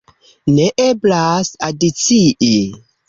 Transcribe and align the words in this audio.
Ne 0.53 0.63
eblas 0.85 1.51
adicii. 1.69 2.57